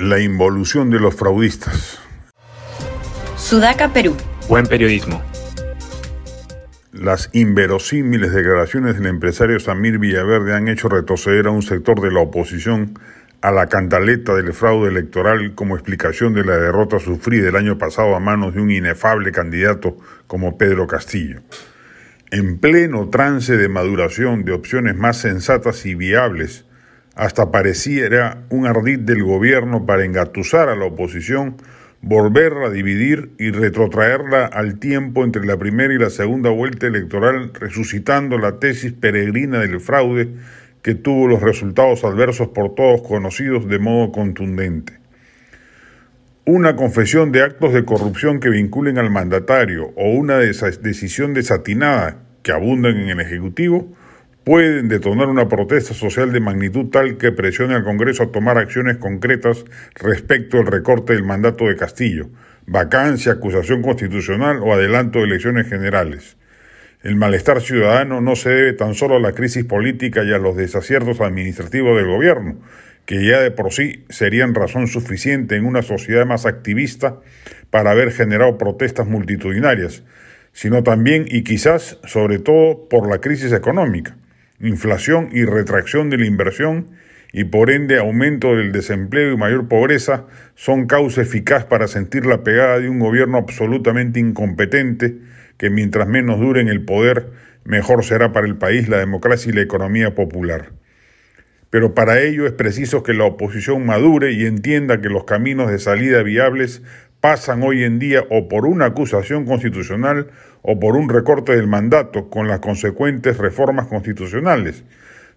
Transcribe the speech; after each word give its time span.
La 0.00 0.18
involución 0.18 0.88
de 0.88 0.98
los 0.98 1.14
fraudistas. 1.14 1.98
Sudaca, 3.36 3.92
Perú. 3.92 4.16
Buen 4.48 4.64
periodismo. 4.64 5.22
Las 6.90 7.28
inverosímiles 7.34 8.32
declaraciones 8.32 8.94
del 8.94 9.08
empresario 9.08 9.60
Samir 9.60 9.98
Villaverde 9.98 10.54
han 10.54 10.68
hecho 10.68 10.88
retroceder 10.88 11.48
a 11.48 11.50
un 11.50 11.60
sector 11.60 12.00
de 12.00 12.10
la 12.10 12.20
oposición 12.20 12.98
a 13.42 13.50
la 13.50 13.66
cantaleta 13.66 14.34
del 14.34 14.54
fraude 14.54 14.88
electoral 14.88 15.54
como 15.54 15.76
explicación 15.76 16.32
de 16.32 16.46
la 16.46 16.56
derrota 16.56 16.98
sufrida 16.98 17.50
el 17.50 17.56
año 17.56 17.76
pasado 17.76 18.16
a 18.16 18.20
manos 18.20 18.54
de 18.54 18.62
un 18.62 18.70
inefable 18.70 19.32
candidato 19.32 19.98
como 20.26 20.56
Pedro 20.56 20.86
Castillo. 20.86 21.42
En 22.30 22.56
pleno 22.56 23.10
trance 23.10 23.54
de 23.58 23.68
maduración 23.68 24.46
de 24.46 24.52
opciones 24.52 24.96
más 24.96 25.18
sensatas 25.18 25.84
y 25.84 25.94
viables, 25.94 26.64
hasta 27.20 27.50
pareciera 27.50 28.44
un 28.48 28.66
ardid 28.66 29.00
del 29.00 29.22
gobierno 29.22 29.84
para 29.84 30.06
engatusar 30.06 30.70
a 30.70 30.74
la 30.74 30.86
oposición, 30.86 31.56
volverla 32.00 32.68
a 32.68 32.70
dividir 32.70 33.32
y 33.38 33.50
retrotraerla 33.50 34.46
al 34.46 34.78
tiempo 34.78 35.22
entre 35.22 35.44
la 35.44 35.58
primera 35.58 35.92
y 35.92 35.98
la 35.98 36.08
segunda 36.08 36.48
vuelta 36.48 36.86
electoral, 36.86 37.52
resucitando 37.52 38.38
la 38.38 38.58
tesis 38.58 38.94
peregrina 38.94 39.58
del 39.58 39.80
fraude 39.80 40.30
que 40.80 40.94
tuvo 40.94 41.28
los 41.28 41.42
resultados 41.42 42.04
adversos 42.04 42.48
por 42.48 42.74
todos 42.74 43.02
conocidos 43.02 43.68
de 43.68 43.78
modo 43.78 44.12
contundente. 44.12 44.94
Una 46.46 46.74
confesión 46.74 47.32
de 47.32 47.42
actos 47.42 47.74
de 47.74 47.84
corrupción 47.84 48.40
que 48.40 48.48
vinculen 48.48 48.96
al 48.96 49.10
mandatario 49.10 49.92
o 49.94 50.08
una 50.12 50.38
decisión 50.38 51.34
desatinada 51.34 52.16
que 52.42 52.52
abundan 52.52 52.96
en 52.96 53.10
el 53.10 53.20
Ejecutivo 53.20 53.94
pueden 54.50 54.88
detonar 54.88 55.28
una 55.28 55.46
protesta 55.46 55.94
social 55.94 56.32
de 56.32 56.40
magnitud 56.40 56.86
tal 56.86 57.18
que 57.18 57.30
presione 57.30 57.76
al 57.76 57.84
Congreso 57.84 58.24
a 58.24 58.32
tomar 58.32 58.58
acciones 58.58 58.96
concretas 58.96 59.64
respecto 59.94 60.58
al 60.58 60.66
recorte 60.66 61.12
del 61.12 61.22
mandato 61.22 61.66
de 61.66 61.76
Castillo, 61.76 62.30
vacancia, 62.66 63.30
acusación 63.30 63.80
constitucional 63.80 64.58
o 64.60 64.74
adelanto 64.74 65.20
de 65.20 65.26
elecciones 65.26 65.68
generales. 65.68 66.36
El 67.04 67.14
malestar 67.14 67.60
ciudadano 67.60 68.20
no 68.20 68.34
se 68.34 68.50
debe 68.50 68.72
tan 68.72 68.94
solo 68.94 69.14
a 69.14 69.20
la 69.20 69.34
crisis 69.34 69.64
política 69.64 70.24
y 70.24 70.32
a 70.32 70.38
los 70.38 70.56
desaciertos 70.56 71.20
administrativos 71.20 71.96
del 71.96 72.08
gobierno, 72.08 72.58
que 73.06 73.24
ya 73.24 73.38
de 73.38 73.52
por 73.52 73.72
sí 73.72 74.04
serían 74.08 74.56
razón 74.56 74.88
suficiente 74.88 75.54
en 75.54 75.64
una 75.64 75.82
sociedad 75.82 76.26
más 76.26 76.44
activista 76.44 77.20
para 77.70 77.92
haber 77.92 78.10
generado 78.10 78.58
protestas 78.58 79.06
multitudinarias, 79.06 80.02
sino 80.52 80.82
también 80.82 81.26
y 81.28 81.44
quizás 81.44 82.00
sobre 82.02 82.40
todo 82.40 82.88
por 82.88 83.08
la 83.08 83.20
crisis 83.20 83.52
económica 83.52 84.16
inflación 84.60 85.30
y 85.32 85.44
retracción 85.44 86.10
de 86.10 86.18
la 86.18 86.26
inversión 86.26 86.88
y 87.32 87.44
por 87.44 87.70
ende 87.70 87.98
aumento 87.98 88.56
del 88.56 88.72
desempleo 88.72 89.32
y 89.32 89.36
mayor 89.36 89.68
pobreza 89.68 90.26
son 90.54 90.86
causa 90.86 91.22
eficaz 91.22 91.64
para 91.64 91.86
sentir 91.86 92.26
la 92.26 92.42
pegada 92.42 92.78
de 92.78 92.88
un 92.88 92.98
gobierno 92.98 93.38
absolutamente 93.38 94.20
incompetente 94.20 95.18
que 95.56 95.70
mientras 95.70 96.08
menos 96.08 96.40
dure 96.40 96.60
en 96.60 96.68
el 96.68 96.84
poder, 96.84 97.30
mejor 97.64 98.04
será 98.04 98.32
para 98.32 98.46
el 98.46 98.56
país 98.56 98.88
la 98.88 98.98
democracia 98.98 99.50
y 99.50 99.54
la 99.54 99.60
economía 99.60 100.14
popular. 100.14 100.72
Pero 101.68 101.94
para 101.94 102.20
ello 102.20 102.46
es 102.46 102.52
preciso 102.52 103.02
que 103.02 103.14
la 103.14 103.24
oposición 103.24 103.86
madure 103.86 104.32
y 104.32 104.46
entienda 104.46 105.00
que 105.00 105.08
los 105.08 105.24
caminos 105.24 105.70
de 105.70 105.78
salida 105.78 106.22
viables 106.22 106.82
pasan 107.20 107.62
hoy 107.62 107.84
en 107.84 107.98
día 107.98 108.24
o 108.30 108.48
por 108.48 108.66
una 108.66 108.86
acusación 108.86 109.44
constitucional 109.44 110.28
o 110.62 110.80
por 110.80 110.96
un 110.96 111.08
recorte 111.08 111.54
del 111.54 111.66
mandato 111.66 112.30
con 112.30 112.48
las 112.48 112.60
consecuentes 112.60 113.38
reformas 113.38 113.86
constitucionales, 113.86 114.84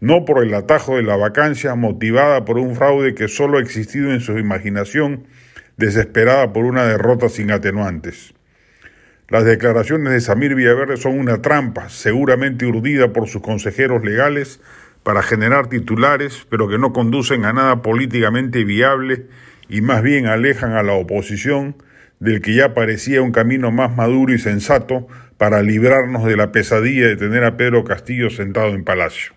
no 0.00 0.24
por 0.24 0.42
el 0.42 0.52
atajo 0.54 0.96
de 0.96 1.02
la 1.02 1.16
vacancia 1.16 1.74
motivada 1.74 2.44
por 2.44 2.58
un 2.58 2.74
fraude 2.74 3.14
que 3.14 3.28
solo 3.28 3.58
ha 3.58 3.62
existido 3.62 4.12
en 4.12 4.20
su 4.20 4.38
imaginación, 4.38 5.26
desesperada 5.76 6.52
por 6.52 6.64
una 6.64 6.84
derrota 6.84 7.28
sin 7.28 7.50
atenuantes. 7.50 8.34
Las 9.28 9.44
declaraciones 9.44 10.12
de 10.12 10.20
Samir 10.20 10.54
Villaverde 10.54 10.96
son 10.96 11.18
una 11.18 11.42
trampa, 11.42 11.88
seguramente 11.88 12.64
urdida 12.64 13.12
por 13.12 13.28
sus 13.28 13.42
consejeros 13.42 14.04
legales, 14.04 14.60
para 15.02 15.22
generar 15.22 15.68
titulares, 15.68 16.46
pero 16.50 16.68
que 16.68 16.78
no 16.78 16.92
conducen 16.92 17.44
a 17.44 17.52
nada 17.52 17.82
políticamente 17.82 18.64
viable 18.64 19.26
y 19.68 19.80
más 19.80 20.02
bien 20.02 20.26
alejan 20.26 20.72
a 20.72 20.82
la 20.82 20.92
oposición 20.92 21.76
del 22.20 22.40
que 22.40 22.54
ya 22.54 22.74
parecía 22.74 23.22
un 23.22 23.32
camino 23.32 23.70
más 23.70 23.94
maduro 23.94 24.32
y 24.32 24.38
sensato 24.38 25.06
para 25.38 25.62
librarnos 25.62 26.24
de 26.24 26.36
la 26.36 26.50
pesadilla 26.52 27.08
de 27.08 27.16
tener 27.16 27.44
a 27.44 27.56
Pedro 27.56 27.84
Castillo 27.84 28.30
sentado 28.30 28.68
en 28.68 28.84
palacio. 28.84 29.32